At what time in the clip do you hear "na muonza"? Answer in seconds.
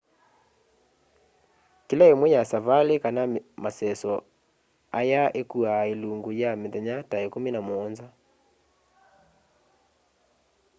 7.53-8.07